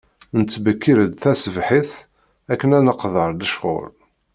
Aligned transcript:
Nettbekkir-d 0.39 1.13
tasebḥit, 1.21 1.91
akken 2.51 2.75
ad 2.77 2.83
neqḍeɛ 2.83 3.27
lecɣal. 3.31 3.91